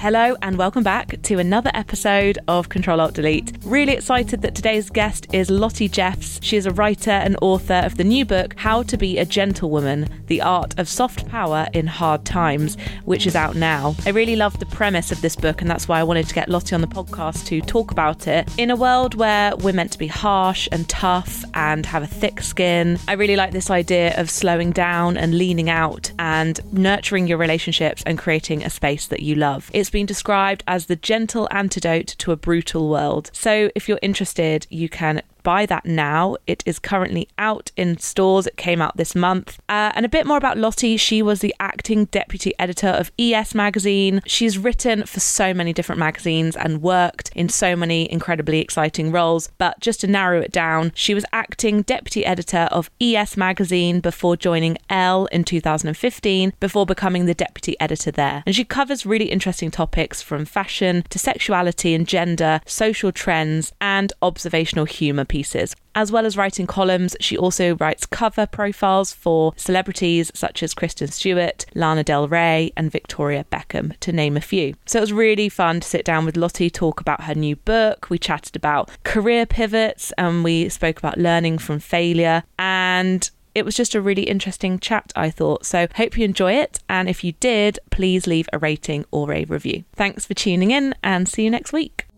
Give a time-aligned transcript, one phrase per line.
[0.00, 3.52] Hello, and welcome back to another episode of Control Alt Delete.
[3.66, 6.40] Really excited that today's guest is Lottie Jeffs.
[6.42, 10.08] She is a writer and author of the new book, How to Be a Gentlewoman
[10.28, 13.94] The Art of Soft Power in Hard Times, which is out now.
[14.06, 16.48] I really love the premise of this book, and that's why I wanted to get
[16.48, 18.48] Lottie on the podcast to talk about it.
[18.56, 22.40] In a world where we're meant to be harsh and tough and have a thick
[22.40, 27.36] skin, I really like this idea of slowing down and leaning out and nurturing your
[27.36, 29.70] relationships and creating a space that you love.
[29.74, 33.30] It's been described as the gentle antidote to a brutal world.
[33.32, 36.36] So if you're interested, you can buy that now.
[36.46, 38.46] It is currently out in stores.
[38.46, 39.58] It came out this month.
[39.68, 40.96] Uh, and a bit more about Lottie.
[40.96, 44.22] She was the acting deputy editor of ES magazine.
[44.26, 49.50] She's written for so many different magazines and worked in so many incredibly exciting roles.
[49.58, 54.36] But just to narrow it down, she was acting deputy editor of ES magazine before
[54.36, 58.42] joining Elle in 2015, before becoming the deputy editor there.
[58.46, 64.12] And she covers really interesting topics from fashion to sexuality and gender, social trends, and
[64.22, 65.74] observational humour pieces.
[65.94, 71.08] As well as writing columns, she also writes cover profiles for celebrities such as Kristen
[71.08, 74.74] Stewart, Lana Del Rey, and Victoria Beckham, to name a few.
[74.86, 78.10] So it was really fun to sit down with Lottie, talk about her new book.
[78.10, 82.42] We chatted about career pivots and we spoke about learning from failure.
[82.58, 85.66] And it was just a really interesting chat, I thought.
[85.66, 86.80] So, hope you enjoy it.
[86.88, 89.84] And if you did, please leave a rating or a review.
[89.94, 92.09] Thanks for tuning in and see you next week.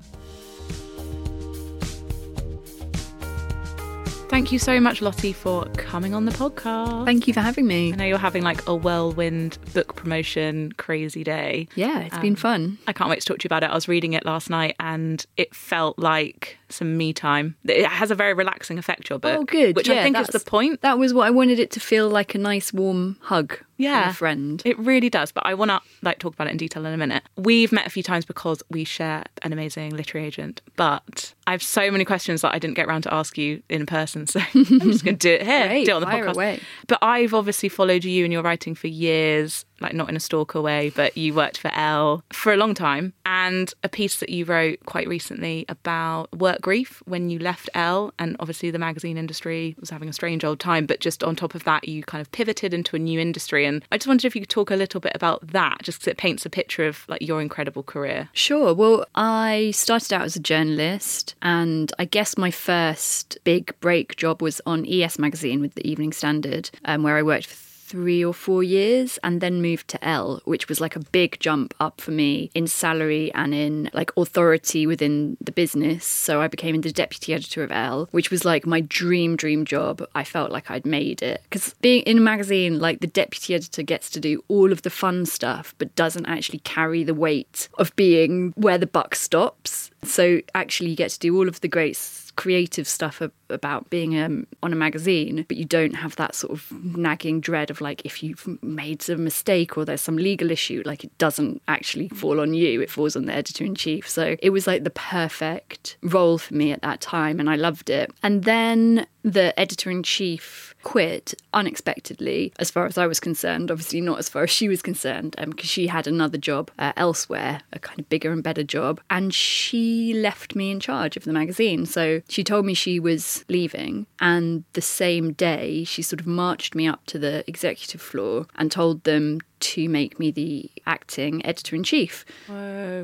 [4.32, 7.04] Thank you so much, Lottie, for coming on the podcast.
[7.04, 7.92] Thank you for having me.
[7.92, 11.68] I know you're having like a whirlwind book promotion crazy day.
[11.74, 12.78] Yeah, it's um, been fun.
[12.86, 13.70] I can't wait to talk to you about it.
[13.70, 17.56] I was reading it last night and it felt like some me time.
[17.64, 19.38] It has a very relaxing effect, your book.
[19.38, 19.76] Oh, good.
[19.76, 20.80] Which yeah, I think is the point.
[20.80, 23.58] That was what I wanted it to feel like a nice, warm hug.
[23.82, 24.62] Yeah, a friend.
[24.64, 25.32] It really does.
[25.32, 27.22] But I want to like talk about it in detail in a minute.
[27.36, 30.62] We've met a few times because we share an amazing literary agent.
[30.76, 33.86] But I have so many questions that I didn't get around to ask you in
[33.86, 36.34] person, so I'm just going to do it here, Great, do it on the podcast.
[36.34, 36.60] Away.
[36.86, 40.60] But I've obviously followed you and your writing for years like not in a stalker
[40.60, 43.12] way, but you worked for Elle for a long time.
[43.26, 48.12] And a piece that you wrote quite recently about work grief when you left Elle,
[48.18, 50.86] and obviously the magazine industry was having a strange old time.
[50.86, 53.66] But just on top of that, you kind of pivoted into a new industry.
[53.66, 56.12] And I just wondered if you could talk a little bit about that, just because
[56.12, 58.28] it paints a picture of like your incredible career.
[58.32, 58.74] Sure.
[58.74, 64.42] Well, I started out as a journalist, and I guess my first big break job
[64.42, 68.32] was on ES magazine with the Evening Standard, um, where I worked for three or
[68.32, 72.10] four years and then moved to Elle, which was like a big jump up for
[72.10, 76.06] me in salary and in like authority within the business.
[76.06, 80.02] So I became the deputy editor of Elle, which was like my dream, dream job.
[80.14, 81.42] I felt like I'd made it.
[81.42, 84.88] Because being in a magazine, like the deputy editor gets to do all of the
[84.88, 89.90] fun stuff, but doesn't actually carry the weight of being where the buck stops.
[90.02, 91.96] So actually, you get to do all of the great
[92.36, 93.20] creative stuff
[93.50, 97.70] about being um, on a magazine, but you don't have that sort of nagging dread
[97.70, 101.62] of like if you've made a mistake or there's some legal issue, like it doesn't
[101.68, 104.08] actually fall on you, it falls on the editor in chief.
[104.08, 107.90] So it was like the perfect role for me at that time, and I loved
[107.90, 108.10] it.
[108.22, 113.70] And then the editor in chief quit unexpectedly, as far as I was concerned.
[113.70, 116.92] Obviously, not as far as she was concerned, because um, she had another job uh,
[116.96, 119.00] elsewhere, a kind of bigger and better job.
[119.10, 121.86] And she left me in charge of the magazine.
[121.86, 124.06] So she told me she was leaving.
[124.20, 128.70] And the same day, she sort of marched me up to the executive floor and
[128.70, 132.24] told them to make me the acting editor in chief.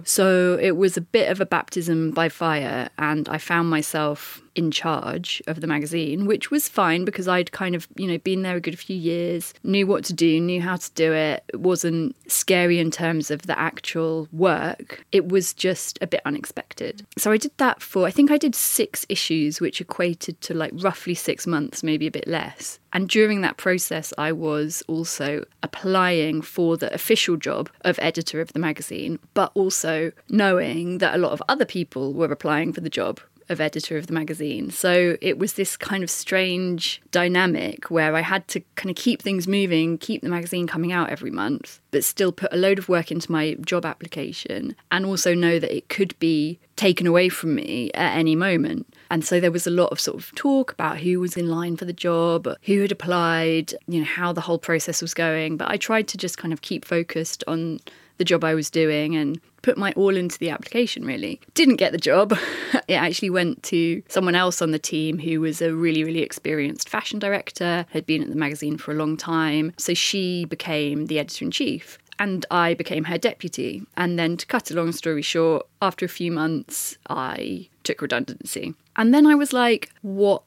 [0.04, 4.72] So it was a bit of a baptism by fire, and I found myself in
[4.72, 8.56] charge of the magazine, which was fine because I'd kind of, you know, been there
[8.56, 11.44] a good few years, knew what to do, knew how to do it.
[11.48, 15.04] It wasn't scary in terms of the actual work.
[15.12, 17.06] It was just a bit unexpected.
[17.16, 20.72] So I did that for, I think I did six issues, which equated to like
[20.74, 22.80] roughly six months, maybe a bit less.
[22.92, 28.52] And during that process, I was also applying for the official job of editor of
[28.52, 32.90] the magazine, but also knowing that a lot of other people were applying for the
[32.90, 34.70] job of editor of the magazine.
[34.70, 39.22] So it was this kind of strange dynamic where I had to kind of keep
[39.22, 42.88] things moving, keep the magazine coming out every month, but still put a load of
[42.88, 47.54] work into my job application and also know that it could be taken away from
[47.54, 48.86] me at any moment.
[49.10, 51.76] And so there was a lot of sort of talk about who was in line
[51.76, 55.56] for the job, who had applied, you know, how the whole process was going.
[55.56, 57.80] But I tried to just kind of keep focused on
[58.18, 61.40] the job I was doing and put my all into the application really.
[61.54, 62.36] Didn't get the job.
[62.88, 66.88] it actually went to someone else on the team who was a really, really experienced
[66.88, 69.72] fashion director, had been at the magazine for a long time.
[69.78, 71.98] So she became the editor in chief.
[72.20, 73.84] and I became her deputy.
[73.96, 78.74] And then, to cut a long story short, after a few months, I took redundancy.
[78.96, 80.42] And then I was like, what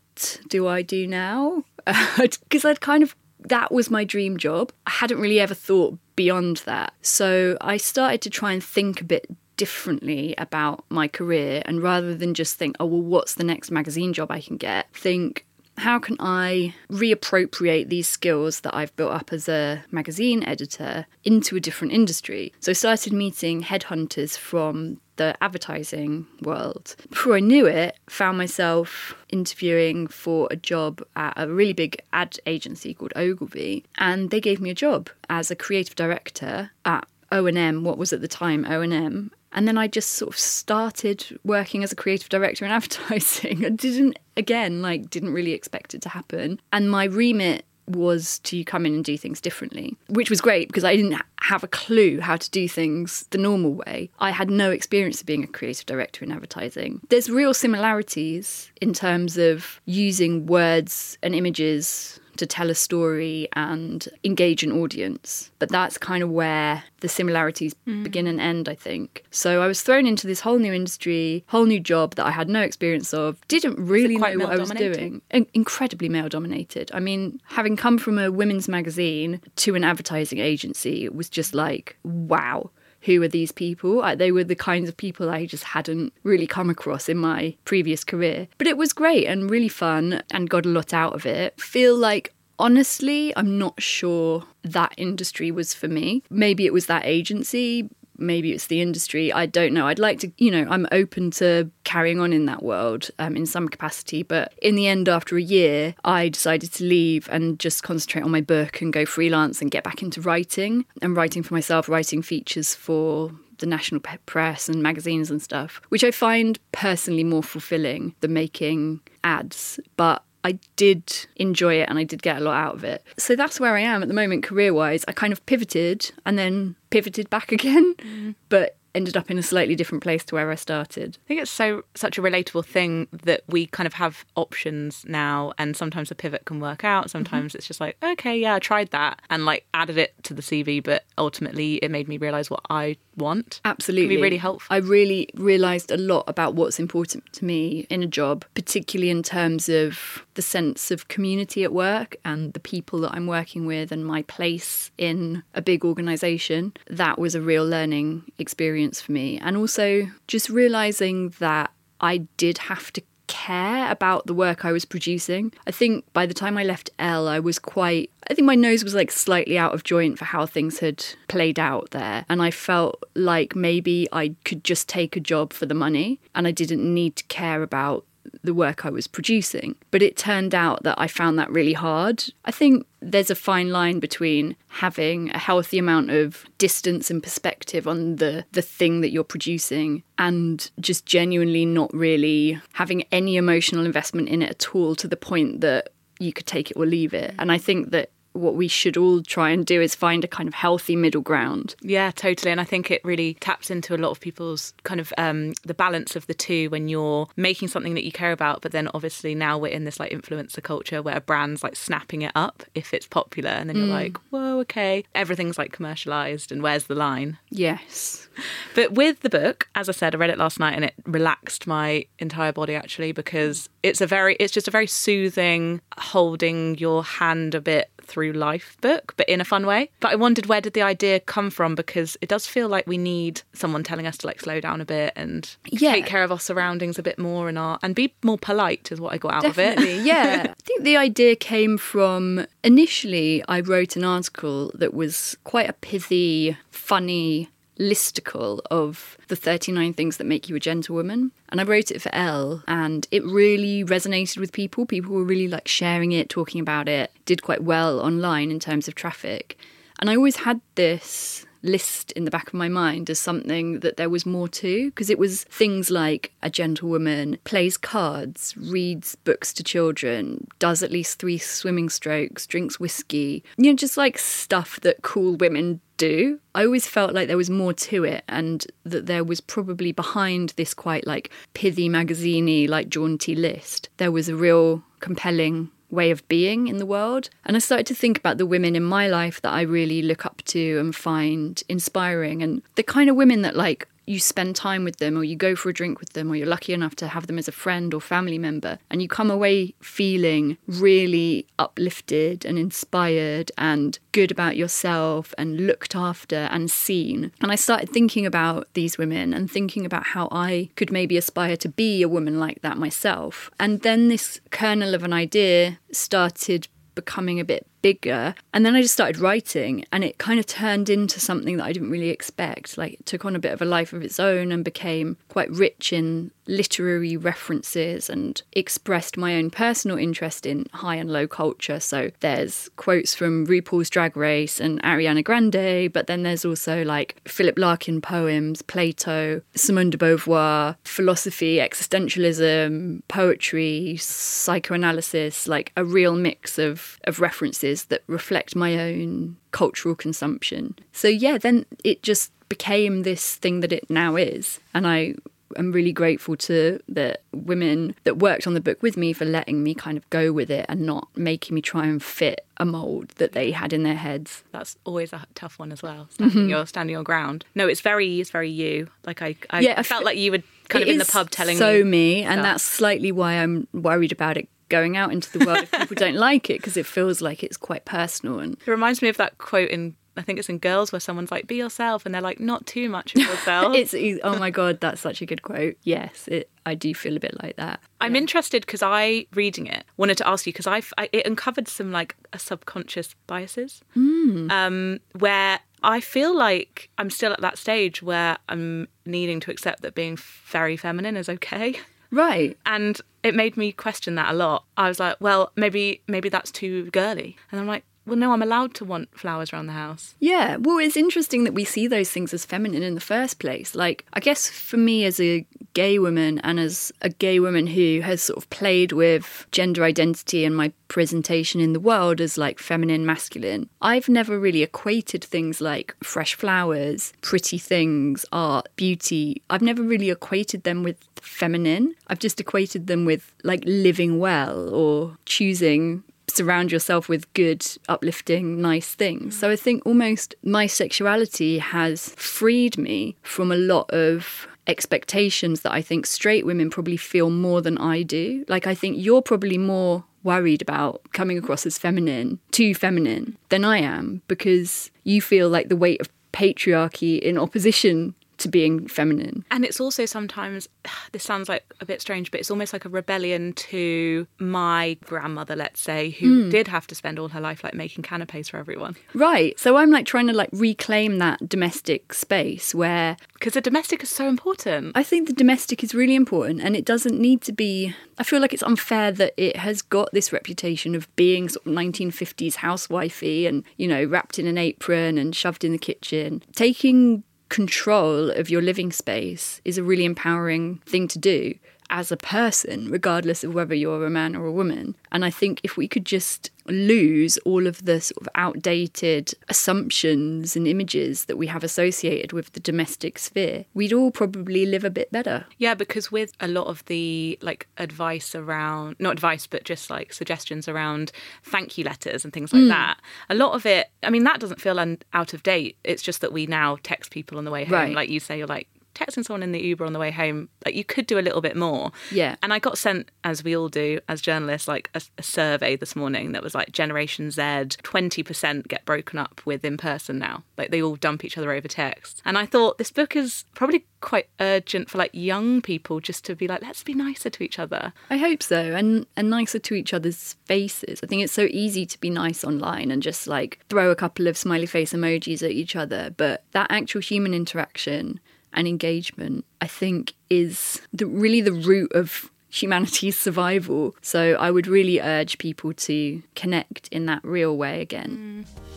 [0.47, 1.63] do I do now?
[2.17, 4.71] Because I'd kind of that was my dream job.
[4.85, 6.93] I hadn't really ever thought beyond that.
[7.01, 9.25] So I started to try and think a bit
[9.57, 14.13] differently about my career and rather than just think, oh, well, what's the next magazine
[14.13, 15.45] job I can get, think,
[15.81, 21.55] how can I reappropriate these skills that I've built up as a magazine editor into
[21.55, 22.53] a different industry?
[22.59, 26.95] So I started meeting headhunters from the advertising world.
[27.09, 32.37] Before I knew it, found myself interviewing for a job at a really big ad
[32.45, 37.83] agency called Ogilvy, and they gave me a job as a creative director at O&M,
[37.83, 41.91] what was at the time O&M, and then I just sort of started working as
[41.91, 43.65] a creative director in advertising.
[43.65, 46.59] I didn't, again, like, didn't really expect it to happen.
[46.71, 50.83] And my remit was to come in and do things differently, which was great because
[50.85, 54.09] I didn't have a clue how to do things the normal way.
[54.19, 57.01] I had no experience of being a creative director in advertising.
[57.09, 64.09] There's real similarities in terms of using words and images to tell a story and
[64.23, 65.51] engage an audience.
[65.59, 68.03] But that's kind of where the similarities mm.
[68.03, 69.23] begin and end, I think.
[69.29, 72.49] So I was thrown into this whole new industry, whole new job that I had
[72.49, 75.21] no experience of, didn't really know what I was doing.
[75.29, 76.89] In- incredibly male dominated.
[76.95, 81.53] I mean, having come from a women's magazine to an advertising agency, it was just
[81.53, 84.03] like, wow who are these people?
[84.15, 88.03] They were the kinds of people I just hadn't really come across in my previous
[88.03, 88.47] career.
[88.57, 91.59] But it was great and really fun and got a lot out of it.
[91.59, 96.23] Feel like honestly, I'm not sure that industry was for me.
[96.29, 97.89] Maybe it was that agency,
[98.21, 99.33] maybe it's the industry.
[99.33, 99.87] I don't know.
[99.87, 103.45] I'd like to, you know, I'm open to carrying on in that world um, in
[103.45, 104.23] some capacity.
[104.23, 108.31] But in the end, after a year, I decided to leave and just concentrate on
[108.31, 112.21] my book and go freelance and get back into writing and writing for myself, writing
[112.21, 118.15] features for the national press and magazines and stuff, which I find personally more fulfilling
[118.19, 119.79] than making ads.
[119.95, 123.03] But I did enjoy it and I did get a lot out of it.
[123.17, 125.05] So that's where I am at the moment, career wise.
[125.07, 128.35] I kind of pivoted and then pivoted back again, mm.
[128.49, 131.17] but ended up in a slightly different place to where I started.
[131.25, 135.53] I think it's so such a relatable thing that we kind of have options now
[135.57, 137.09] and sometimes a pivot can work out.
[137.09, 137.57] Sometimes mm-hmm.
[137.57, 140.83] it's just like, okay, yeah, I tried that and like added it to the CV,
[140.83, 143.61] but ultimately it made me realize what I want.
[143.65, 144.15] Absolutely.
[144.15, 144.73] be really helpful.
[144.73, 149.23] I really realized a lot about what's important to me in a job, particularly in
[149.23, 153.91] terms of the sense of community at work and the people that I'm working with
[153.91, 156.73] and my place in a big organization.
[156.89, 159.37] That was a real learning experience for me.
[159.39, 164.83] And also just realizing that I did have to care about the work I was
[164.83, 165.53] producing.
[165.65, 168.83] I think by the time I left Elle, I was quite, I think my nose
[168.83, 172.25] was like slightly out of joint for how things had played out there.
[172.27, 176.45] And I felt like maybe I could just take a job for the money and
[176.45, 178.05] I didn't need to care about
[178.43, 179.75] the work I was producing.
[179.91, 182.23] But it turned out that I found that really hard.
[182.45, 187.87] I think there's a fine line between having a healthy amount of distance and perspective
[187.87, 193.85] on the the thing that you're producing and just genuinely not really having any emotional
[193.85, 195.89] investment in it at all to the point that
[196.19, 197.33] you could take it or leave it.
[197.39, 200.47] And I think that what we should all try and do is find a kind
[200.47, 201.75] of healthy middle ground.
[201.81, 202.51] Yeah, totally.
[202.51, 205.73] And I think it really taps into a lot of people's kind of um, the
[205.73, 209.35] balance of the two when you're making something that you care about, but then obviously
[209.35, 213.07] now we're in this like influencer culture where brands like snapping it up if it's
[213.07, 213.91] popular, and then you're mm.
[213.91, 217.37] like, whoa, okay, everything's like commercialized, and where's the line?
[217.49, 218.27] Yes.
[218.73, 221.67] But with the book, as I said, I read it last night and it relaxed
[221.67, 227.03] my entire body actually because it's a very, it's just a very soothing, holding your
[227.03, 229.89] hand a bit through life book, but in a fun way.
[230.01, 232.97] But I wondered where did the idea come from because it does feel like we
[232.97, 235.93] need someone telling us to like slow down a bit and yeah.
[235.93, 238.99] take care of our surroundings a bit more and our and be more polite is
[238.99, 240.05] what I got out Definitely, of it.
[240.05, 240.47] yeah.
[240.49, 245.73] I think the idea came from initially I wrote an article that was quite a
[245.73, 247.49] pithy, funny
[247.81, 251.31] listicle of the 39 things that make you a gentlewoman.
[251.49, 254.85] And I wrote it for Elle, and it really resonated with people.
[254.85, 258.87] People were really like sharing it, talking about it, did quite well online in terms
[258.87, 259.57] of traffic.
[259.99, 263.97] And I always had this list in the back of my mind as something that
[263.97, 269.53] there was more to because it was things like a gentlewoman plays cards, reads books
[269.53, 274.79] to children, does at least three swimming strokes, drinks whiskey, you know, just like stuff
[274.81, 276.39] that cool women do.
[276.55, 280.49] I always felt like there was more to it and that there was probably behind
[280.57, 286.27] this quite like pithy magaziney, like jaunty list, there was a real compelling way of
[286.27, 287.29] being in the world.
[287.45, 290.25] And I started to think about the women in my life that I really look
[290.25, 294.83] up to and find inspiring and the kind of women that like you spend time
[294.83, 297.07] with them or you go for a drink with them or you're lucky enough to
[297.07, 302.45] have them as a friend or family member and you come away feeling really uplifted
[302.45, 307.31] and inspired and good about yourself and looked after and seen.
[307.41, 311.57] And I started thinking about these women and thinking about how I could maybe aspire
[311.57, 313.49] to be a woman like that myself.
[313.59, 318.35] And then this kernel of an idea started becoming a bit bigger.
[318.53, 321.73] And then I just started writing, and it kind of turned into something that I
[321.73, 322.77] didn't really expect.
[322.77, 325.49] Like, it took on a bit of a life of its own and became quite
[325.49, 331.79] rich in literary references and expressed my own personal interest in high and low culture.
[331.79, 337.19] So, there's quotes from RuPaul's Drag Race and Ariana Grande, but then there's also like
[337.27, 346.59] Philip Larkin poems, Plato, Simone de Beauvoir, philosophy, existentialism, poetry, psychoanalysis, like a real mix
[346.59, 350.75] of, of references that reflect my own cultural consumption.
[350.91, 354.59] So, yeah, then it just became this thing that it now is.
[354.73, 355.15] And I
[355.57, 359.63] am really grateful to the women that worked on the book with me for letting
[359.63, 363.09] me kind of go with it and not making me try and fit a mold
[363.17, 364.43] that they had in their heads.
[364.51, 366.07] That's always a tough one as well.
[366.11, 366.49] Standing mm-hmm.
[366.49, 367.45] your standing your ground.
[367.55, 368.87] No, it's very it's very you.
[369.05, 371.83] Like I, I yeah, felt like you were kind of in the pub telling so
[371.83, 371.83] me.
[371.83, 375.71] me, and that's slightly why I'm worried about it going out into the world if
[375.71, 379.09] people don't like it because it feels like it's quite personal and it reminds me
[379.09, 382.13] of that quote in I think it's in Girls where someone's like, "Be yourself," and
[382.13, 385.41] they're like, "Not too much of yourself." it's oh my god, that's such a good
[385.41, 385.77] quote.
[385.83, 387.81] Yes, it, I do feel a bit like that.
[387.99, 388.21] I'm yeah.
[388.21, 392.15] interested because I, reading it, wanted to ask you because I, it uncovered some like
[392.33, 394.51] a subconscious biases, mm.
[394.51, 399.81] um, where I feel like I'm still at that stage where I'm needing to accept
[399.81, 401.79] that being very feminine is okay.
[402.11, 402.57] Right.
[402.65, 404.65] And it made me question that a lot.
[404.77, 407.37] I was like, well, maybe maybe that's too girly.
[407.51, 410.15] And I'm like, well, no, I'm allowed to want flowers around the house.
[410.19, 410.57] Yeah.
[410.57, 413.73] Well, it's interesting that we see those things as feminine in the first place.
[413.73, 418.01] Like, I guess for me as a gay woman and as a gay woman who
[418.01, 422.59] has sort of played with gender identity and my presentation in the world as like
[422.59, 429.41] feminine, masculine, I've never really equated things like fresh flowers, pretty things, art, beauty.
[429.49, 431.95] I've never really equated them with feminine.
[432.07, 438.61] I've just equated them with like living well or choosing surround yourself with good, uplifting,
[438.61, 439.37] nice things.
[439.37, 445.71] So I think almost my sexuality has freed me from a lot of expectations that
[445.71, 448.45] I think straight women probably feel more than I do.
[448.47, 453.65] Like, I think you're probably more worried about coming across as feminine, too feminine, than
[453.65, 459.45] I am because you feel like the weight of patriarchy in opposition to being feminine.
[459.51, 460.67] And it's also sometimes,
[461.11, 465.55] this sounds like a bit strange, but it's almost like a rebellion to my grandmother,
[465.55, 466.51] let's say, who mm.
[466.51, 468.95] did have to spend all her life like making canapes for everyone.
[469.13, 469.59] Right.
[469.59, 473.17] So I'm like trying to like reclaim that domestic space where.
[473.33, 474.91] Because the domestic is so important.
[474.95, 477.95] I think the domestic is really important and it doesn't need to be.
[478.17, 481.73] I feel like it's unfair that it has got this reputation of being sort of
[481.73, 486.43] 1950s housewifey and, you know, wrapped in an apron and shoved in the kitchen.
[486.53, 491.53] Taking control of your living space is a really empowering thing to do
[491.91, 494.95] as a person, regardless of whether you're a man or a woman.
[495.11, 500.55] And I think if we could just lose all of the sort of outdated assumptions
[500.55, 504.89] and images that we have associated with the domestic sphere, we'd all probably live a
[504.89, 505.45] bit better.
[505.57, 510.13] Yeah, because with a lot of the like advice around, not advice, but just like
[510.13, 511.11] suggestions around
[511.43, 512.69] thank you letters and things like mm.
[512.69, 515.75] that, a lot of it, I mean, that doesn't feel un- out of date.
[515.83, 517.73] It's just that we now text people on the way home.
[517.73, 517.93] Right.
[517.93, 520.75] Like you say, you're like, texting someone in the Uber on the way home, like
[520.75, 521.91] you could do a little bit more.
[522.11, 522.35] Yeah.
[522.41, 525.95] And I got sent, as we all do as journalists, like a, a survey this
[525.95, 530.43] morning that was like Generation Z, 20% get broken up with in person now.
[530.57, 532.21] Like they all dump each other over text.
[532.25, 536.35] And I thought this book is probably quite urgent for like young people just to
[536.35, 537.93] be like, let's be nicer to each other.
[538.09, 538.59] I hope so.
[538.59, 540.99] And, and nicer to each other's faces.
[541.03, 544.27] I think it's so easy to be nice online and just like throw a couple
[544.27, 546.13] of smiley face emojis at each other.
[546.15, 548.19] But that actual human interaction
[548.53, 553.95] and engagement, I think, is the, really the root of humanity's survival.
[554.01, 558.45] So I would really urge people to connect in that real way again.
[558.45, 558.71] Mm.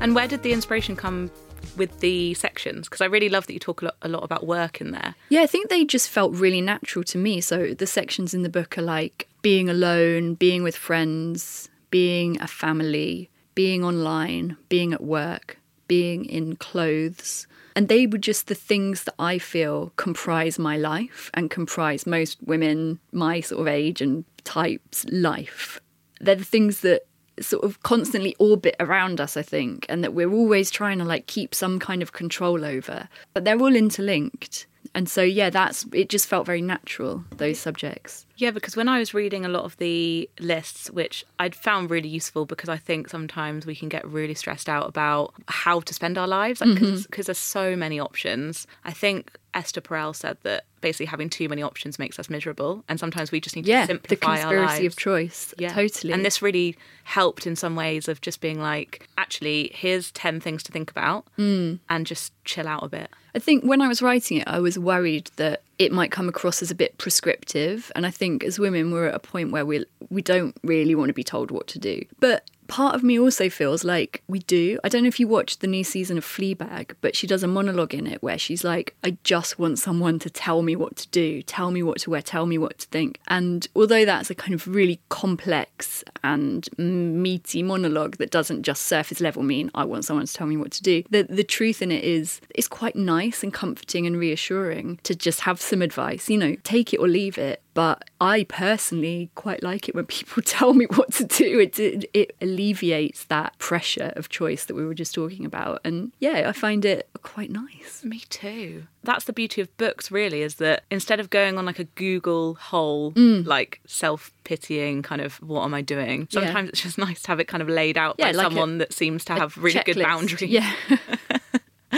[0.00, 1.30] And where did the inspiration come
[1.78, 2.88] with the sections?
[2.88, 5.14] Because I really love that you talk a lot, a lot, about work in there.
[5.30, 7.40] Yeah, I think they just felt really natural to me.
[7.40, 12.48] So the sections in the book are like being alone, being with friends, being a
[12.48, 17.46] family, being online, being at work, being in clothes.
[17.76, 22.42] And they were just the things that I feel comprise my life and comprise most
[22.42, 25.80] women my sort of age and type's life.
[26.20, 27.02] They're the things that
[27.38, 31.28] sort of constantly orbit around us, I think, and that we're always trying to like
[31.28, 33.08] keep some kind of control over.
[33.34, 34.66] But they're all interlinked.
[34.94, 38.26] And so yeah, that's it just felt very natural, those subjects.
[38.36, 42.08] Yeah, because when I was reading a lot of the lists, which I'd found really
[42.08, 46.16] useful because I think sometimes we can get really stressed out about how to spend
[46.18, 47.22] our lives because like, mm-hmm.
[47.22, 48.66] there's so many options.
[48.84, 52.98] I think Esther Perel said that basically having too many options makes us miserable, and
[52.98, 55.54] sometimes we just need yeah, to simplify the conspiracy of choice.
[55.58, 56.12] Yeah, totally.
[56.12, 60.62] And this really helped in some ways of just being like, actually, here's ten things
[60.64, 61.78] to think about, mm.
[61.88, 63.10] and just chill out a bit.
[63.34, 66.62] I think when I was writing it, I was worried that it might come across
[66.62, 69.84] as a bit prescriptive, and I think as women, we're at a point where we
[70.10, 72.04] we don't really want to be told what to do.
[72.20, 74.78] But part of me also feels like we do.
[74.84, 77.48] I don't know if you watched the new season of Fleabag, but she does a
[77.48, 81.08] monologue in it where she's like, I just want someone to tell me what to
[81.08, 83.18] do, tell me what to wear, tell me what to think.
[83.28, 89.20] And although that's a kind of really complex and meaty monologue that doesn't just surface
[89.20, 91.90] level mean I want someone to tell me what to do, the, the truth in
[91.90, 96.28] it is it's quite nice and comforting and reassuring to just have some advice.
[96.28, 97.62] You know, take it or leave it.
[97.74, 101.58] But I personally quite like it when people tell me what to do.
[101.58, 105.80] It, it, it alleviates that pressure of choice that we were just talking about.
[105.84, 108.04] And yeah, I find it quite nice.
[108.04, 108.84] Me too.
[109.02, 112.54] That's the beauty of books, really, is that instead of going on like a Google
[112.54, 113.44] hole, mm.
[113.44, 116.70] like self pitying kind of what am I doing, sometimes yeah.
[116.70, 118.92] it's just nice to have it kind of laid out yeah, by like someone that
[118.92, 119.84] seems to have really checklist.
[119.84, 120.50] good boundaries.
[120.50, 120.72] Yeah.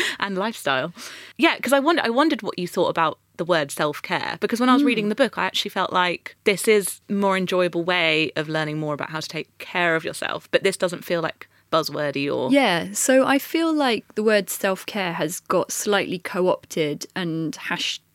[0.21, 0.93] and lifestyle.
[1.37, 4.61] Yeah, because I wonder I wondered what you thought about the word self care because
[4.61, 4.87] when I was mm.
[4.87, 8.79] reading the book, I actually felt like this is a more enjoyable way of learning
[8.79, 10.49] more about how to take care of yourself.
[10.51, 15.15] But this doesn't feel like buzzwordy or yeah so i feel like the word self-care
[15.15, 17.57] has got slightly co-opted and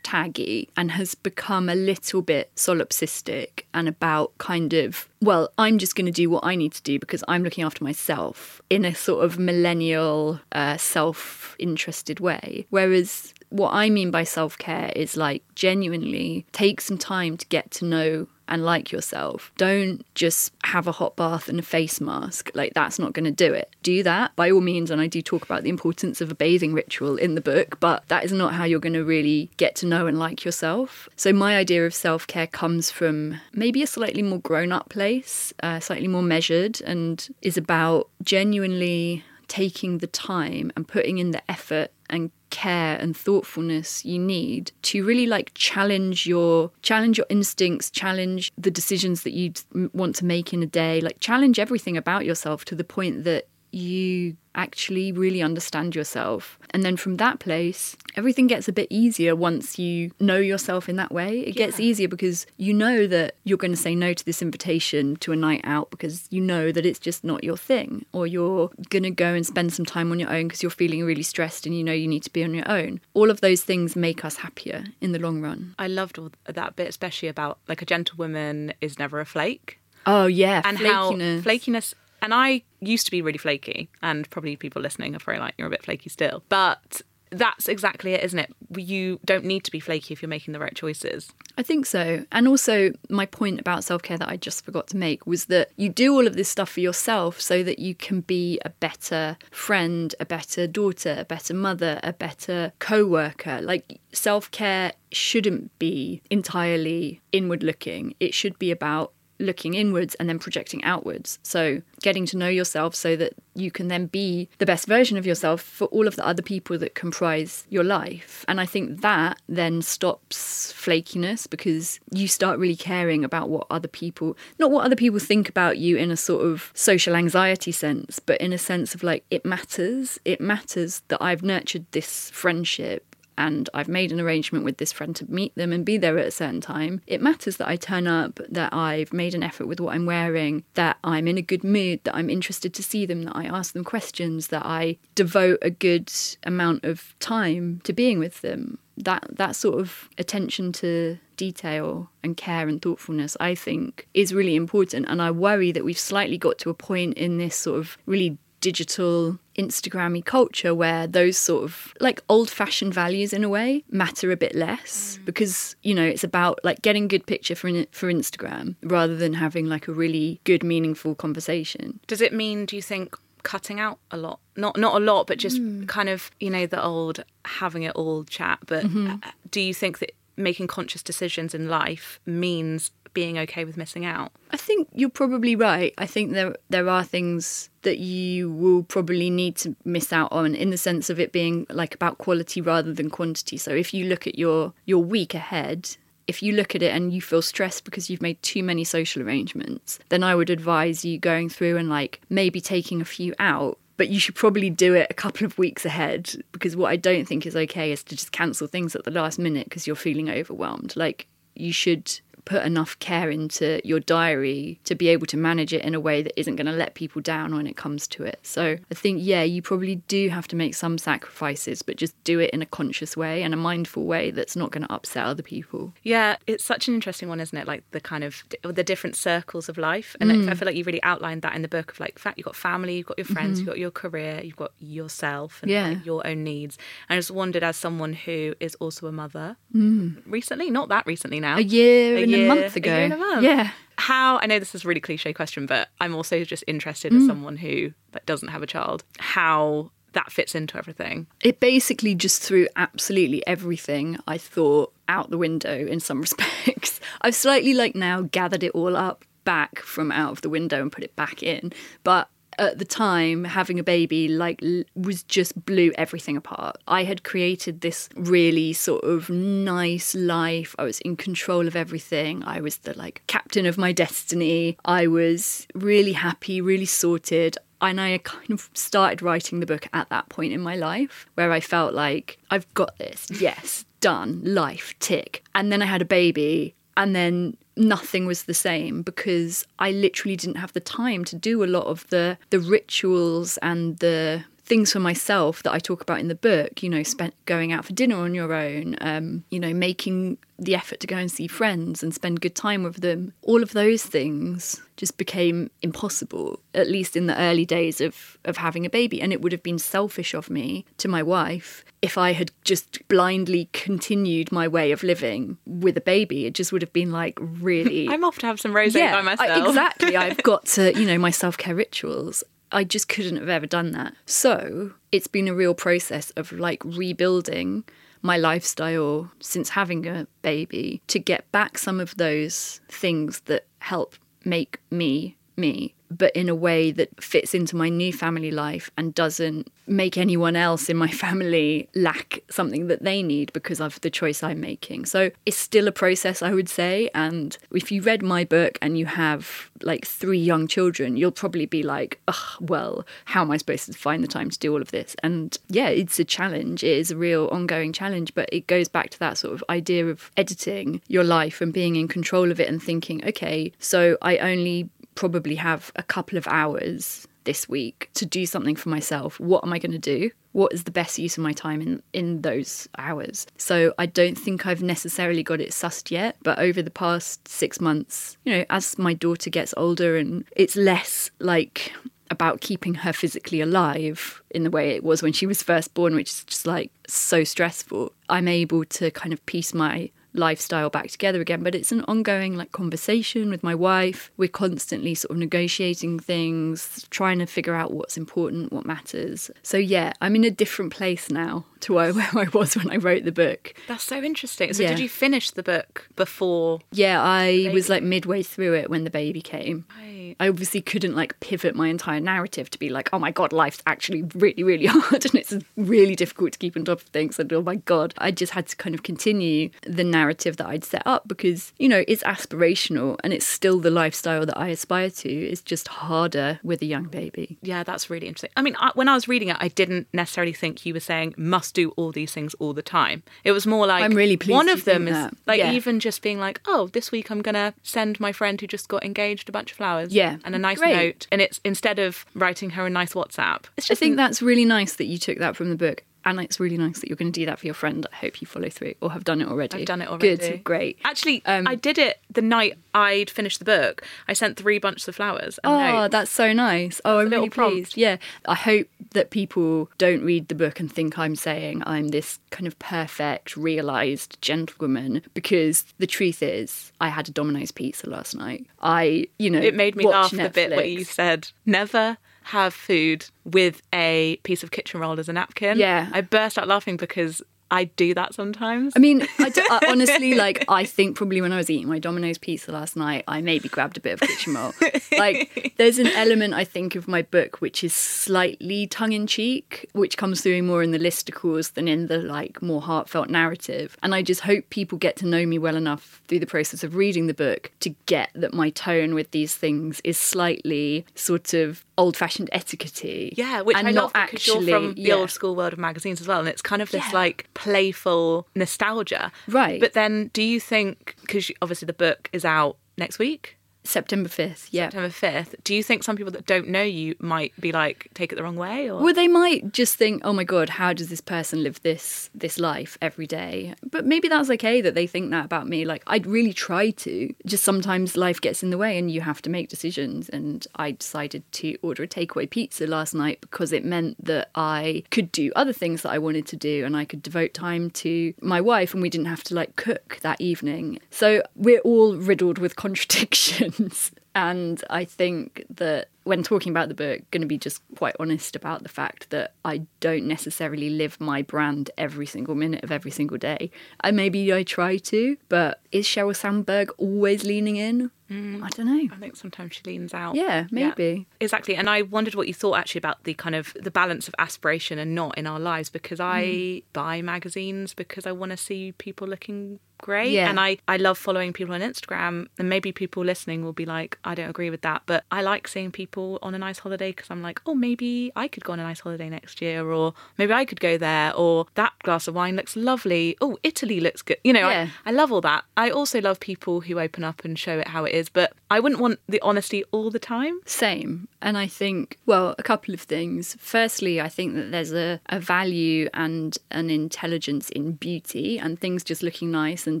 [0.02, 5.94] hashtaggy and has become a little bit solipsistic and about kind of well i'm just
[5.94, 8.94] going to do what i need to do because i'm looking after myself in a
[8.94, 12.66] sort of millennial uh, self-interested way.
[12.70, 17.70] Whereas what I mean by self care is like genuinely take some time to get
[17.72, 19.52] to know and like yourself.
[19.56, 22.50] Don't just have a hot bath and a face mask.
[22.54, 23.74] Like, that's not going to do it.
[23.82, 24.90] Do that by all means.
[24.90, 28.08] And I do talk about the importance of a bathing ritual in the book, but
[28.08, 31.08] that is not how you're going to really get to know and like yourself.
[31.14, 35.52] So, my idea of self care comes from maybe a slightly more grown up place,
[35.62, 41.50] uh, slightly more measured, and is about genuinely taking the time and putting in the
[41.50, 47.90] effort and care and thoughtfulness you need to really like challenge your challenge your instincts
[47.90, 49.52] challenge the decisions that you
[49.92, 53.46] want to make in a day like challenge everything about yourself to the point that
[53.70, 56.58] you actually really understand yourself.
[56.70, 60.96] And then from that place, everything gets a bit easier once you know yourself in
[60.96, 61.40] that way.
[61.40, 61.66] It yeah.
[61.66, 65.32] gets easier because you know that you're going to say no to this invitation to
[65.32, 69.04] a night out because you know that it's just not your thing, or you're going
[69.04, 71.76] to go and spend some time on your own because you're feeling really stressed and
[71.76, 73.00] you know you need to be on your own.
[73.14, 75.74] All of those things make us happier in the long run.
[75.78, 79.78] I loved all that bit, especially about like a gentlewoman is never a flake.
[80.04, 80.84] Oh yeah, and flakiness.
[80.84, 81.12] how
[81.50, 85.54] flakiness and I used to be really flaky, and probably people listening are probably like,
[85.58, 86.42] you're a bit flaky still.
[86.48, 88.54] But that's exactly it, isn't it?
[88.76, 91.30] You don't need to be flaky if you're making the right choices.
[91.56, 92.24] I think so.
[92.32, 95.70] And also, my point about self care that I just forgot to make was that
[95.76, 99.36] you do all of this stuff for yourself so that you can be a better
[99.50, 103.60] friend, a better daughter, a better mother, a better co worker.
[103.60, 110.28] Like, self care shouldn't be entirely inward looking, it should be about looking inwards and
[110.28, 111.38] then projecting outwards.
[111.42, 115.26] So, getting to know yourself so that you can then be the best version of
[115.26, 118.44] yourself for all of the other people that comprise your life.
[118.46, 123.88] And I think that then stops flakiness because you start really caring about what other
[123.88, 128.18] people, not what other people think about you in a sort of social anxiety sense,
[128.18, 130.18] but in a sense of like, it matters.
[130.24, 133.07] It matters that I've nurtured this friendship
[133.38, 136.26] and I've made an arrangement with this friend to meet them and be there at
[136.26, 139.80] a certain time, it matters that I turn up, that I've made an effort with
[139.80, 143.22] what I'm wearing, that I'm in a good mood, that I'm interested to see them,
[143.22, 148.18] that I ask them questions, that I devote a good amount of time to being
[148.18, 148.78] with them.
[148.96, 154.56] That that sort of attention to detail and care and thoughtfulness, I think, is really
[154.56, 155.06] important.
[155.08, 158.38] And I worry that we've slightly got to a point in this sort of really
[158.60, 164.30] digital Instagrammy culture where those sort of like old fashioned values in a way matter
[164.30, 165.24] a bit less mm.
[165.24, 169.66] because you know it's about like getting good picture for for Instagram rather than having
[169.66, 172.00] like a really good meaningful conversation.
[172.06, 174.40] Does it mean do you think cutting out a lot.
[174.56, 178.24] Not not a lot, but just kind of you know the old having it all
[178.24, 178.58] chat.
[178.66, 179.16] But uh,
[179.50, 184.30] do you think that making conscious decisions in life means being okay with missing out?
[184.52, 185.92] I think you're probably right.
[185.98, 190.54] I think there there are things that you will probably need to miss out on
[190.54, 193.56] in the sense of it being like about quality rather than quantity.
[193.56, 195.96] So if you look at your your week ahead,
[196.28, 199.20] if you look at it and you feel stressed because you've made too many social
[199.20, 203.78] arrangements, then I would advise you going through and like maybe taking a few out
[203.96, 207.26] but you should probably do it a couple of weeks ahead because what I don't
[207.26, 210.30] think is okay is to just cancel things at the last minute because you're feeling
[210.30, 210.94] overwhelmed.
[210.94, 211.26] Like
[211.56, 215.94] you should put enough care into your diary to be able to manage it in
[215.94, 218.38] a way that isn't going to let people down when it comes to it.
[218.42, 222.38] So I think, yeah, you probably do have to make some sacrifices, but just do
[222.38, 225.42] it in a conscious way and a mindful way that's not going to upset other
[225.42, 225.92] people.
[226.02, 227.66] Yeah, it's such an interesting one, isn't it?
[227.68, 230.56] Like the kind of the different circles of life, and I mm.
[230.56, 232.96] feel like you really outlined that in the book of like, fact, you've got family,
[232.96, 233.72] you've got your friends, you've mm-hmm.
[233.72, 235.88] got your career, you've got yourself, and Yeah.
[235.88, 236.78] like, your own needs.
[237.10, 240.22] And I just wondered, as someone who is also a mother, mm.
[240.24, 242.94] recently, not that recently now, A year and a year- month a ago.
[242.94, 243.42] year and a month.
[243.42, 243.70] Yeah.
[243.96, 247.22] how I know this is a really cliche question, but I'm also just interested as
[247.22, 247.26] mm.
[247.26, 251.26] someone who like, doesn't have a child, how that fits into everything.
[251.42, 257.00] It basically just threw absolutely everything I thought out the window in some respects.
[257.20, 260.92] I've slightly like now gathered it all up back from out of the window and
[260.92, 261.72] put it back in.
[262.04, 264.62] But at the time, having a baby like
[264.94, 266.76] was just blew everything apart.
[266.86, 270.74] I had created this really sort of nice life.
[270.78, 272.42] I was in control of everything.
[272.44, 274.76] I was the like captain of my destiny.
[274.84, 280.08] I was really happy, really sorted and I kind of started writing the book at
[280.08, 284.94] that point in my life where I felt like I've got this, yes, done, life,
[284.98, 285.44] tick.
[285.54, 290.36] And then I had a baby, and then nothing was the same because I literally
[290.36, 294.92] didn't have the time to do a lot of the the rituals and the things
[294.92, 297.92] for myself that I talk about in the book, you know, spent going out for
[297.92, 302.02] dinner on your own, um, you know, making the effort to go and see friends
[302.02, 303.32] and spend good time with them.
[303.42, 308.56] All of those things just became impossible, at least in the early days of, of
[308.56, 309.20] having a baby.
[309.22, 313.06] And it would have been selfish of me to my wife if I had just
[313.08, 316.46] blindly continued my way of living with a baby.
[316.46, 319.22] It just would have been like really I'm off to have some rosé by I-
[319.22, 319.68] myself.
[319.68, 320.16] exactly.
[320.16, 322.44] I've got to, you know, my self care rituals.
[322.70, 324.14] I just couldn't have ever done that.
[324.26, 327.84] So it's been a real process of like rebuilding
[328.22, 334.16] my lifestyle since having a baby to get back some of those things that help
[334.44, 339.14] make me me, but in a way that fits into my new family life and
[339.14, 344.10] doesn't make anyone else in my family lack something that they need because of the
[344.10, 345.06] choice I'm making.
[345.06, 347.10] So it's still a process, I would say.
[347.14, 351.66] And if you read my book and you have like three young children, you'll probably
[351.66, 354.82] be like, oh, well, how am I supposed to find the time to do all
[354.82, 355.16] of this?
[355.22, 356.84] And yeah, it's a challenge.
[356.84, 360.06] It is a real ongoing challenge, but it goes back to that sort of idea
[360.06, 364.38] of editing your life and being in control of it and thinking, okay, so I
[364.38, 369.40] only probably have a couple of hours this week to do something for myself.
[369.40, 370.30] What am I going to do?
[370.52, 373.44] What is the best use of my time in, in those hours?
[373.56, 377.80] So I don't think I've necessarily got it sussed yet, but over the past six
[377.80, 381.92] months, you know, as my daughter gets older and it's less like
[382.30, 386.14] about keeping her physically alive in the way it was when she was first born,
[386.14, 391.08] which is just like so stressful, I'm able to kind of piece my lifestyle back
[391.08, 395.36] together again but it's an ongoing like conversation with my wife we're constantly sort of
[395.36, 400.50] negotiating things trying to figure out what's important what matters so yeah i'm in a
[400.50, 404.22] different place now to where where i was when i wrote the book That's so
[404.22, 404.72] interesting.
[404.72, 404.90] So Yeah.
[404.90, 406.80] did you finish the book before?
[406.92, 410.36] yeah i was like midway through it when the baby came Right.
[410.40, 413.82] I obviously couldn't like pivot my entire narrative to be like, oh my god, life's
[413.86, 417.38] actually really, really hard and it's really difficult to keep on top of things.
[417.38, 420.84] And oh my god, I just had to kind of continue the narrative that I'd
[420.84, 425.10] set up because, you know, it's aspirational and it's still the lifestyle that I aspire
[425.10, 425.28] to.
[425.30, 427.58] It's just harder with a young baby.
[427.62, 428.50] Yeah, that's really interesting.
[428.56, 431.34] I mean, I, when I was reading it, I didn't necessarily think you were saying
[431.36, 433.22] must do all these things all the time.
[433.44, 435.34] It was more like I'm really pleased one of them is that.
[435.46, 435.72] like Yeah.
[435.72, 439.04] even just being like, oh, this week I'm gonna send my friend who just got
[439.04, 440.36] engaged a bunch of flowers, Yeah.
[440.44, 440.96] and a nice Great.
[440.96, 444.42] note, and it's instead of writing her a nice WhatsApp, it's I just think that's
[444.42, 446.02] really nice that you took that from the book.
[446.28, 448.06] And it's really nice that you're going to do that for your friend.
[448.12, 449.78] I hope you follow through or have done it already.
[449.78, 450.36] I've done it already.
[450.36, 450.98] Good, great.
[451.04, 454.02] Actually, Um, I did it the night I'd finished the book.
[454.26, 455.58] I sent three bunches of flowers.
[455.64, 456.12] And Oh, notes.
[456.12, 457.00] that's so nice.
[457.04, 457.74] Oh, I'm really prompt.
[457.74, 457.96] pleased.
[457.96, 458.16] Yeah.
[458.46, 462.66] I hope that people don't read the book and think I'm saying I'm this kind
[462.66, 468.66] of perfect, realised gentlewoman because the truth is, I had a Domino's pizza last night.
[468.82, 473.26] I, you know, it made me laugh the bit where you said never have food
[473.44, 475.78] with a piece of kitchen roll as a napkin.
[475.78, 476.08] Yeah.
[476.12, 478.94] I burst out laughing because I do that sometimes.
[478.96, 480.64] I mean, I, d- I honestly like.
[480.68, 483.96] I think probably when I was eating my Domino's pizza last night, I maybe grabbed
[483.96, 484.72] a bit of kitchen roll.
[485.18, 489.88] like, there's an element I think of my book which is slightly tongue in cheek,
[489.92, 493.96] which comes through more in the listicles than in the like more heartfelt narrative.
[494.02, 496.94] And I just hope people get to know me well enough through the process of
[496.94, 501.84] reading the book to get that my tone with these things is slightly sort of
[501.96, 502.88] old-fashioned etiquette.
[503.36, 505.14] Yeah, which and I love not because actually you're from the yeah.
[505.14, 507.18] old school world of magazines as well, and it's kind of this Yeah.
[507.18, 509.32] like playful nostalgia.
[509.48, 509.80] Right.
[509.80, 513.57] But then, do you think because obviously the book is out next week,
[513.88, 514.86] September 5th, yeah.
[514.86, 515.54] September fifth?
[515.64, 518.42] Do you think some people that don't know you might be like take it the
[518.42, 518.90] wrong way?
[518.90, 522.28] Or Well, they might just think, "Oh my god, how does this person live this
[522.34, 525.86] this life every day?" But maybe that's okay that they think that about me.
[525.86, 527.34] Like I'd really try to.
[527.46, 530.28] Just sometimes life gets in the way, and you have to make decisions.
[530.28, 535.04] And I decided to order a takeaway pizza last night because it meant that I
[535.10, 538.34] could do other things that I wanted to do, and I could devote time to
[538.42, 540.98] my wife, and we didn't have to like cook that evening.
[541.10, 542.76] So we're all riddled with
[543.78, 544.12] contradictions.
[544.34, 548.54] And I think that when talking about the book, going to be just quite honest
[548.54, 553.10] about the fact that I don't necessarily live my brand every single minute of every
[553.10, 553.70] single day.
[554.00, 558.10] And maybe I try to, but is Sheryl Sandberg always leaning in?
[558.30, 559.08] I don't know.
[559.10, 560.34] I think sometimes she leans out.
[560.34, 561.26] Yeah, maybe.
[561.40, 561.74] Exactly.
[561.76, 564.98] And I wondered what you thought actually about the kind of the balance of aspiration
[564.98, 566.82] and not in our lives because I Mm.
[566.92, 570.48] buy magazines because I want to see people looking great Yeah.
[570.48, 574.16] and I I love following people on Instagram and maybe people listening will be like
[574.24, 577.28] I don't agree with that but I like seeing people on a nice holiday because
[577.32, 580.52] I'm like oh maybe I could go on a nice holiday next year or maybe
[580.52, 584.38] I could go there or that glass of wine looks lovely oh Italy looks good
[584.44, 584.88] you know Yeah.
[585.04, 587.88] I, I love all that I also love people who open up and show it
[587.88, 591.28] how it is but I wouldn't want the honesty all the time Same.
[591.40, 593.56] And I think, well, a couple of things.
[593.60, 599.04] Firstly, I think that there's a, a value and an intelligence in beauty and things
[599.04, 600.00] just looking nice and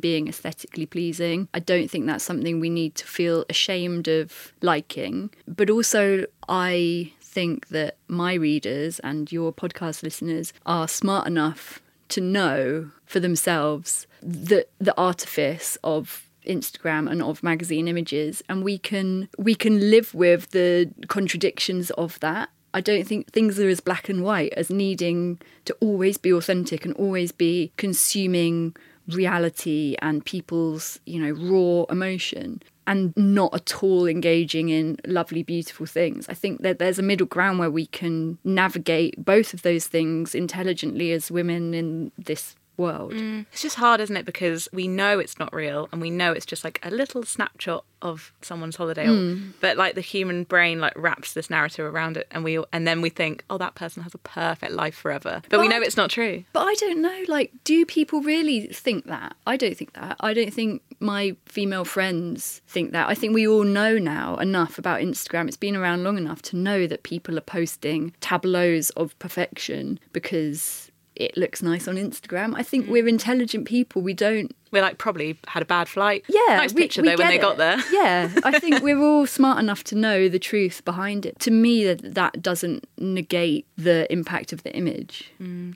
[0.00, 1.48] being aesthetically pleasing.
[1.54, 5.30] I don't think that's something we need to feel ashamed of liking.
[5.46, 12.20] But also, I think that my readers and your podcast listeners are smart enough to
[12.20, 19.28] know for themselves that the artifice of Instagram and of magazine images and we can
[19.38, 22.48] we can live with the contradictions of that.
[22.74, 26.84] I don't think things are as black and white as needing to always be authentic
[26.84, 28.76] and always be consuming
[29.08, 35.86] reality and people's, you know, raw emotion and not at all engaging in lovely, beautiful
[35.86, 36.28] things.
[36.28, 40.34] I think that there's a middle ground where we can navigate both of those things
[40.34, 43.12] intelligently as women in this world.
[43.52, 44.24] It's just hard, isn't it?
[44.24, 47.84] Because we know it's not real and we know it's just like a little snapshot
[48.00, 49.06] of someone's holiday.
[49.06, 49.50] Hmm.
[49.60, 53.00] But like the human brain like wraps this narrative around it and we and then
[53.00, 55.42] we think, oh that person has a perfect life forever.
[55.48, 56.44] But we know it's not true.
[56.52, 59.34] But I don't know, like, do people really think that?
[59.46, 60.16] I don't think that.
[60.20, 63.08] I don't think my female friends think that.
[63.08, 65.48] I think we all know now enough about Instagram.
[65.48, 70.90] It's been around long enough to know that people are posting tableaus of perfection because
[71.18, 72.54] it looks nice on Instagram.
[72.56, 74.02] I think we're intelligent people.
[74.02, 76.24] We don't We're like probably had a bad flight.
[76.28, 77.78] yeah, Nice we- picture we though when they got there.
[77.92, 81.38] Yeah, I think we're all smart enough to know the truth behind it.
[81.40, 85.32] To me, that that doesn't negate the impact of the image.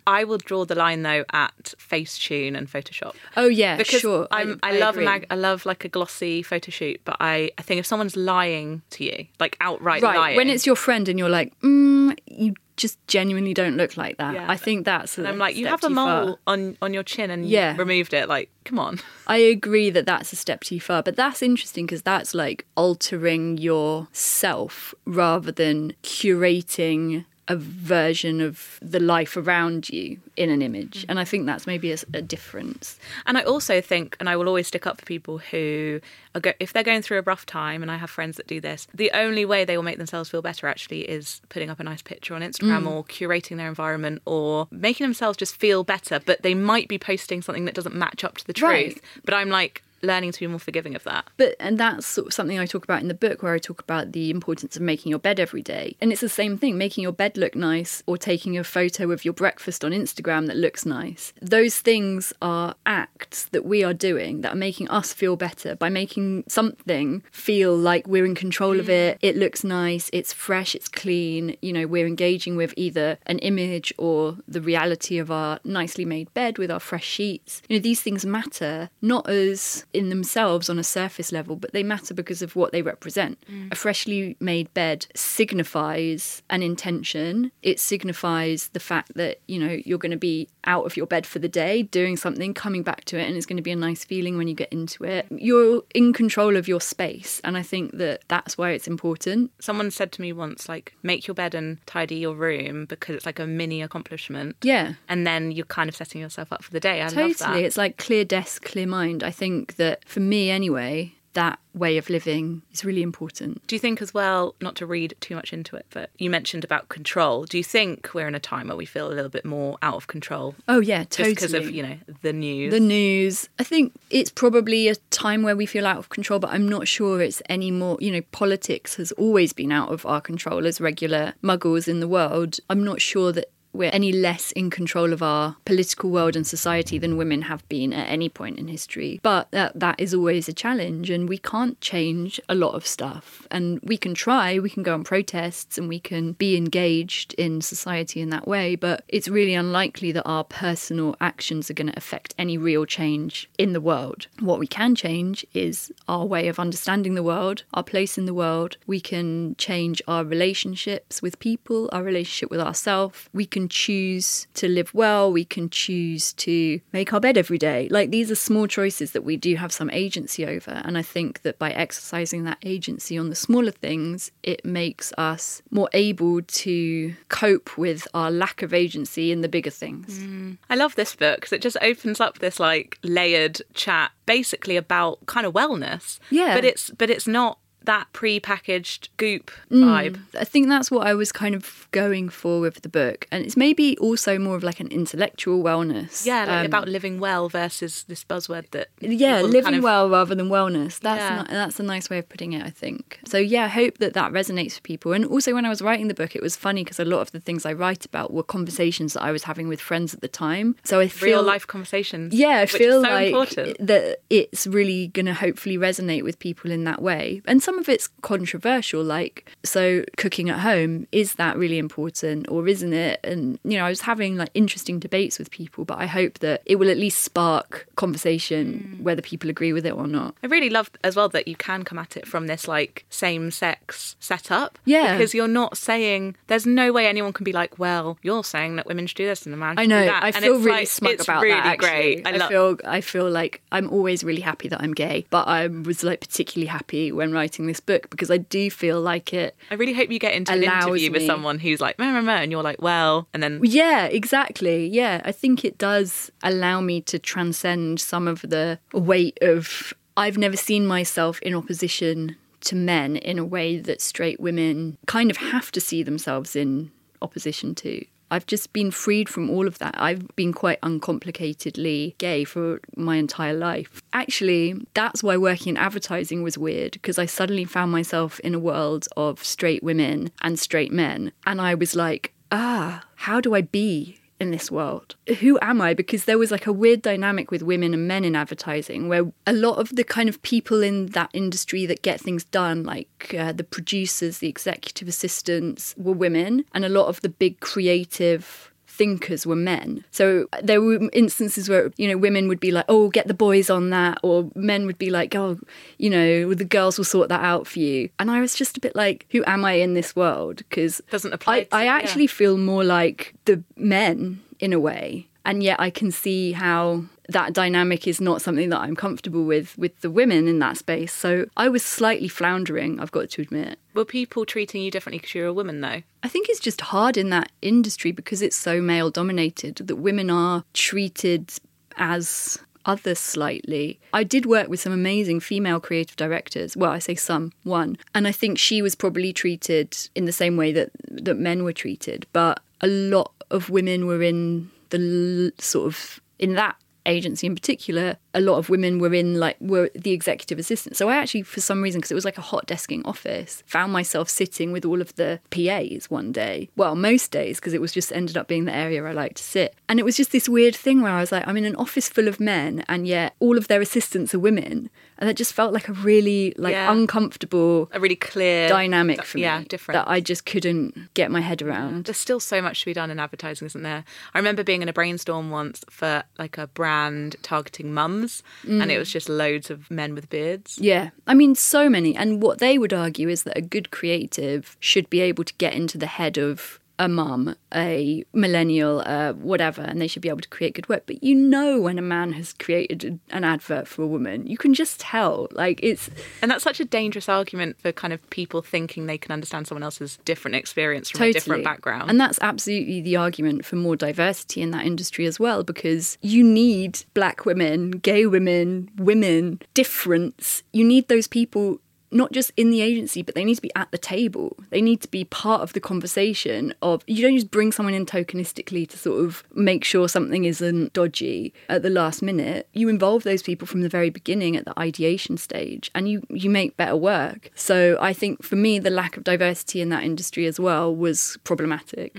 [0.06, 3.14] I will draw the line though at Facetune and Photoshop.
[3.36, 4.28] Oh yeah, because sure.
[4.30, 5.04] I'm, I, love a agree.
[5.04, 8.82] mag, I love like a glossy photo shoot, but I, I think if someone's lying
[8.90, 12.54] to you, like outright right lying, when it's your friend and you're like, mm, you
[12.76, 14.34] just genuinely don't look like that.
[14.34, 14.46] Yeah.
[14.48, 15.18] I think that's.
[15.18, 17.72] I'm like, you have a mole on on your chin and Yeah.
[17.72, 18.28] you removed it.
[18.28, 18.98] Like, come on.
[19.26, 23.58] I agree that that's a step too far, but that's interesting because that's like altering
[23.58, 31.02] yourself rather than curating a version of the life around you in an image.
[31.02, 31.06] Mm.
[31.10, 32.98] And I think that's maybe a difference.
[33.26, 36.00] And I also think, and I will always stick up for people who
[36.36, 38.60] are go- if they're going through a rough time, and I have friends that do
[38.60, 41.84] this, the only way they will make themselves feel better actually is putting up a
[41.84, 42.90] nice picture on Instagram mm.
[42.90, 46.20] or curating their environment or making themselves just feel better.
[46.24, 48.70] But they might be posting something that doesn't match up to the truth.
[48.70, 49.00] Right.
[49.24, 51.28] But I'm like learning to be more forgiving of that.
[51.36, 53.80] But and that's sort of something I talk about in the book where I talk
[53.80, 55.96] about the importance of making your bed every day.
[56.00, 59.24] And it's the same thing, making your bed look nice or taking a photo of
[59.24, 61.32] your breakfast on Instagram that looks nice.
[61.40, 65.88] Those things are acts that we are doing that are making us feel better by
[65.88, 68.90] making something feel like we're in control of mm.
[68.90, 69.18] it.
[69.22, 73.92] It looks nice, it's fresh, it's clean, you know, we're engaging with either an image
[73.98, 77.62] or the reality of our nicely made bed with our fresh sheets.
[77.68, 81.82] You know, these things matter not as in themselves on a surface level, but they
[81.82, 83.38] matter because of what they represent.
[83.50, 83.72] Mm.
[83.72, 87.52] A freshly made bed signifies an intention.
[87.62, 91.26] It signifies the fact that, you know, you're going to be out of your bed
[91.26, 93.76] for the day, doing something, coming back to it, and it's going to be a
[93.76, 95.26] nice feeling when you get into it.
[95.30, 97.40] You're in control of your space.
[97.44, 99.50] And I think that that's why it's important.
[99.60, 103.26] Someone said to me once, like, make your bed and tidy your room because it's
[103.26, 104.56] like a mini accomplishment.
[104.62, 104.94] Yeah.
[105.08, 107.02] And then you're kind of setting yourself up for the day.
[107.02, 107.34] I love Totally.
[107.34, 107.56] that.
[107.56, 109.22] It's like clear desk, clear mind.
[109.22, 113.66] I think that for me anyway, that way of living is really important.
[113.66, 116.62] Do you think as well, not to read too much into it, but you mentioned
[116.62, 117.44] about control.
[117.44, 119.94] Do you think we're in a time where we feel a little bit more out
[119.94, 120.54] of control?
[120.68, 121.34] Oh yeah, Just totally.
[121.34, 122.70] because of, you know, the news.
[122.70, 123.48] the news.
[123.58, 126.86] I think it's probably a time where we feel out of control, but I'm not
[126.86, 127.96] sure it's any more.
[127.98, 132.08] You know, politics has always been out of our control as regular muggles in the
[132.08, 132.58] world.
[132.68, 136.98] I'm not sure that we're any less in control of our political world and society
[136.98, 139.20] than women have been at any point in history.
[139.22, 143.46] But that, that is always a challenge, and we can't change a lot of stuff.
[143.50, 147.60] And we can try, we can go on protests, and we can be engaged in
[147.60, 151.96] society in that way, but it's really unlikely that our personal actions are going to
[151.96, 154.26] affect any real change in the world.
[154.40, 158.34] What we can change is our way of understanding the world, our place in the
[158.34, 158.76] world.
[158.86, 163.28] We can change our relationships with people, our relationship with ourselves.
[163.32, 165.32] We can choose to live well.
[165.32, 167.88] We can choose to make our bed every day.
[167.90, 170.82] Like these are small choices that we do have some agency over.
[170.84, 175.62] And I think that by exercising that agency on the smaller things, it makes us
[175.70, 180.18] more able to cope with our lack of agency in the bigger things.
[180.18, 180.58] Mm.
[180.70, 185.24] I love this book because it just opens up this like layered chat basically about
[185.26, 186.18] kind of wellness.
[186.30, 186.54] Yeah.
[186.54, 190.20] But it's but it's not that pre-packaged goop vibe.
[190.38, 193.26] I think that's what I was kind of going for with the book.
[193.30, 196.24] And it's maybe also more of like an intellectual wellness.
[196.26, 200.08] Yeah, like Um, about living well versus this buzzword that yeah, living kind of- well
[200.10, 200.98] rather than wellness.
[201.00, 201.42] That's Yeah.
[201.42, 203.20] ni- that's a nice way of putting it, I think.
[203.26, 205.12] So yeah, I hope that that resonates with people.
[205.12, 207.32] And also, when I was writing the book, it was funny because a lot of
[207.32, 210.28] the things I write about were conversations that I was having with friends at the
[210.28, 210.76] time.
[210.84, 212.34] So I feel real life conversations.
[212.34, 213.86] yeah, I feel so like important.
[213.86, 217.42] that it's really going to hopefully resonate with people in that way.
[217.46, 222.66] And some of it's controversial, like, so cooking at home, is that really important or
[222.68, 223.20] isn't it?
[223.24, 226.62] And, you know, I was having like interesting debates with people, but I hope that
[226.66, 229.02] it will at least spark conversation Mm.
[229.02, 230.34] whether people agree with it or not.
[230.42, 233.50] I really love as well that you can come at it from this like same
[233.50, 234.78] sex setup.
[234.84, 235.16] Yeah.
[235.16, 238.86] Because you're not saying there's no way anyone can be like, well, you're saying that
[238.86, 240.00] women should do this and the man should I know.
[240.00, 240.22] do that.
[240.24, 241.66] I And feel it's really like- smug about really that.
[241.66, 241.88] Actually.
[241.88, 242.26] great.
[242.26, 242.76] I, I love feel.
[242.84, 246.66] I feel like I'm always really happy that I'm gay, but I was like particularly
[246.68, 250.18] happy when writing this book because I do feel like it I really hope you
[250.18, 253.28] get into an interview with someone who's like, meh, meh, meh, and you're like, well,
[253.32, 254.86] and then Yeah, exactly.
[254.86, 260.38] Yeah, I think it does allow me to transcend some of the weight of I've
[260.38, 265.36] never seen myself in opposition to men in a way that straight women kind of
[265.38, 268.04] have to see themselves in opposition to.
[268.32, 269.94] I've just been freed from all of that.
[269.98, 274.00] I've been quite uncomplicatedly gay for my entire life.
[274.14, 278.58] Actually, that's why working in advertising was weird because I suddenly found myself in a
[278.58, 281.32] world of straight women and straight men.
[281.44, 285.16] And I was like, ah, how do I be in this world?
[285.40, 285.94] Who am I?
[285.94, 289.52] Because there was like a weird dynamic with women and men in advertising where a
[289.52, 293.52] lot of the kind of people in that industry that get things done, like uh,
[293.52, 299.46] the producers, the executive assistants, were women, and a lot of the big creative thinkers
[299.46, 300.04] were men.
[300.10, 303.70] So there were instances where, you know, women would be like, oh, get the boys
[303.70, 304.18] on that.
[304.22, 305.58] Or men would be like, oh,
[305.98, 308.10] you know, the girls will sort that out for you.
[308.18, 310.58] And I was just a bit like, who am I in this world?
[310.58, 311.94] Because Doesn't apply I, to- I yeah.
[311.96, 315.26] actually feel more like the men in a way.
[315.44, 319.76] And yet I can see how that dynamic is not something that I'm comfortable with
[319.76, 321.12] with the women in that space.
[321.12, 323.78] So I was slightly floundering, I've got to admit.
[323.94, 326.02] were people treating you differently because you're a woman though?
[326.22, 330.30] I think it's just hard in that industry because it's so male dominated that women
[330.30, 331.52] are treated
[331.96, 334.00] as other slightly.
[334.12, 336.76] I did work with some amazing female creative directors.
[336.76, 337.96] Well, I say some, one.
[338.14, 341.72] And I think she was probably treated in the same way that that men were
[341.72, 346.76] treated, but a lot of women were in the l- sort of in that
[347.06, 350.98] agency in particular a lot of women were in like were the executive assistants.
[350.98, 353.92] So i actually for some reason because it was like a hot desking office found
[353.92, 356.68] myself sitting with all of the pas one day.
[356.76, 359.42] Well most days because it was just ended up being the area i like to
[359.42, 359.74] sit.
[359.88, 362.08] And it was just this weird thing where i was like i'm in an office
[362.08, 364.90] full of men and yet all of their assistants are women
[365.22, 366.90] And that just felt like a really like Yeah.
[366.90, 369.44] uncomfortable A really clear dynamic for me.
[369.44, 369.94] Yeah, different.
[369.94, 372.06] That I just couldn't get my head around.
[372.06, 374.02] There's still so much to be done in advertising, isn't there?
[374.34, 378.98] I remember being in a brainstorm once for like a brand targeting mums, and it
[378.98, 379.12] was mm.
[379.12, 380.76] just loads of men with beards.
[380.80, 382.16] Yeah, I mean, so many.
[382.16, 385.72] And what they would argue is that a good creative should be able to get
[385.72, 390.40] into the head of a mum, a millennial, uh, whatever, and they should be able
[390.40, 391.02] to create good work.
[391.04, 394.72] But you know when a man has created an advert for a woman, you can
[394.72, 395.48] just tell.
[395.50, 396.08] Like it's
[396.42, 399.82] And that's such a dangerous argument for kind of people thinking they can understand someone
[399.82, 402.08] else's different experience from a different background.
[402.08, 406.44] And that's absolutely the argument for more diversity in that industry as well, because you
[406.44, 410.62] need black women, gay women, women, difference.
[410.72, 411.80] You need those people
[412.12, 414.56] not just in the agency, but they need to be at the table.
[414.70, 418.06] They need to be part of the conversation of you don't just bring someone in
[418.06, 422.68] tokenistically to sort of make sure something isn't dodgy at the last minute.
[422.72, 426.50] You involve those people from the very beginning at the ideation stage and you you
[426.50, 427.50] make better work.
[427.54, 431.38] So I think for me the lack of diversity in that industry as well was
[431.44, 432.16] problematic.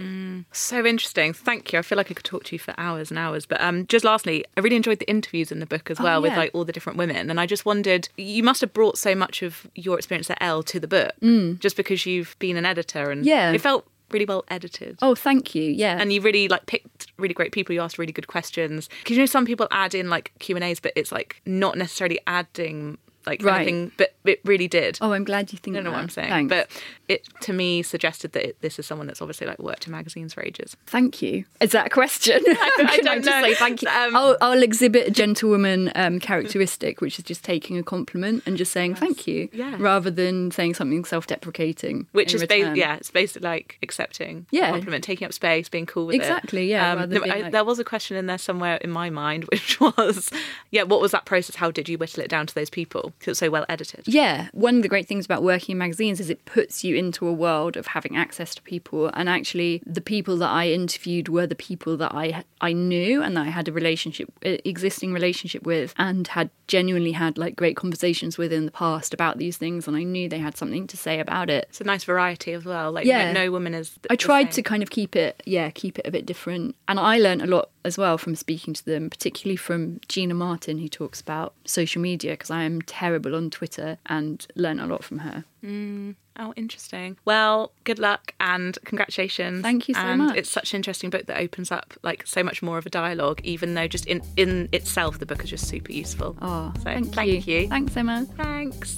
[0.51, 1.33] So interesting.
[1.33, 1.79] Thank you.
[1.79, 3.45] I feel like I could talk to you for hours and hours.
[3.45, 6.31] But um, just lastly, I really enjoyed the interviews in the book as well with
[6.31, 6.39] yeah.
[6.39, 7.29] like all the different women.
[7.29, 10.63] And I just wondered, you must have brought so much of your experience at Elle
[10.63, 11.59] to the book mm.
[11.59, 13.51] just because you've been an editor and Yeah.
[13.51, 14.97] it felt really well edited.
[15.01, 15.63] Oh, thank you.
[15.63, 15.97] Yeah.
[15.99, 17.73] And you really like picked really great people.
[17.73, 20.63] You asked really good questions because you know some people add in like Q and
[20.63, 23.61] A's, but it's like not necessarily adding like Right.
[23.67, 23.91] anything.
[23.97, 24.97] But it really did.
[25.01, 25.95] oh, I'm glad you think I don't know that.
[25.97, 26.49] what I'm saying, Thanks.
[26.49, 26.69] but
[27.07, 30.33] it to me suggested that it, this is someone that's obviously like worked in magazines
[30.33, 30.75] for ages.
[30.87, 31.45] Thank you.
[31.61, 32.41] Is that a question?
[32.47, 33.41] I Can don't just know.
[33.43, 33.87] say thank you?
[33.89, 38.57] Um, I'll, I'll exhibit a gentlewoman um, characteristic, which is just taking a compliment and
[38.57, 39.75] just saying thank you, yeah.
[39.79, 42.07] rather than saying something self-deprecating.
[42.11, 44.69] Which is ba- yeah, it's basically like accepting a Yeah.
[44.71, 46.69] compliment, taking up space, being cool with Exactly, it.
[46.71, 49.43] yeah, Um, no, I- like- there was a question in there somewhere in my mind,
[49.51, 50.29] which was,
[50.71, 51.55] yeah, what was that process?
[51.55, 53.12] How did you whittle it down to those people?
[53.19, 54.07] Because it's so well edited.
[54.07, 57.27] Yeah, one of the great things about working in magazines is it puts you into
[57.27, 61.47] a world of having access to people, and actually, the people that I interviewed were
[61.47, 65.93] the people that I I knew and that I had a relationship, existing relationship with,
[65.97, 69.95] and had genuinely had like great conversations with in the past about these things, and
[69.95, 71.65] I knew they had something to say about it.
[71.69, 72.91] It's a nice variety as well.
[72.91, 73.31] Like Yeah.
[73.31, 73.97] no, no woman is.
[74.09, 76.75] I tried to kind of keep it, yeah, keep it a bit different.
[76.87, 80.77] And I learned a lot as well from speaking to them, particularly from Gina Martin,
[80.77, 85.03] who talks about social media, because I am terrible on Twitter and learned a lot
[85.03, 85.43] from her.
[85.63, 87.17] Mm, oh, interesting.
[87.25, 89.61] Well, good luck and congratulations.
[89.61, 90.37] Thank you so and much.
[90.37, 93.41] It's such an interesting book that opens up like so much more of a dialogue,
[93.43, 96.37] even though just in in itself the book is just super useful.
[96.41, 97.61] Oh, So, thank, thank you.
[97.61, 97.67] you.
[97.67, 98.25] Thanks, Emma.
[98.37, 98.97] Thanks.